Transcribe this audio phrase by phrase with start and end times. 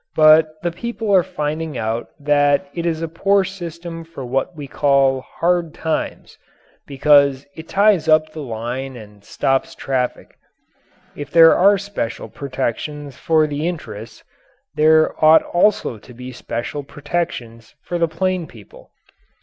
[0.15, 4.67] But the people are finding out that it is a poor system for what we
[4.67, 6.39] call "hard times"
[6.87, 10.39] because it ties up the line and stops traffic.
[11.15, 14.23] If there are special protections for the interests,
[14.73, 18.89] there ought also to be special protections for the plain people.